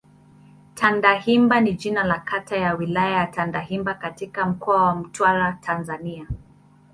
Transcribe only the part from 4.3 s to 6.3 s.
Mkoa wa Mtwara, Tanzania.